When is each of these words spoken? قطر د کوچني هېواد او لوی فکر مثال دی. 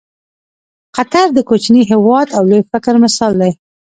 قطر 0.95 1.25
د 1.33 1.37
کوچني 1.49 1.83
هېواد 1.91 2.27
او 2.37 2.43
لوی 2.49 2.63
فکر 2.71 2.93
مثال 3.03 3.33
دی. 3.41 3.51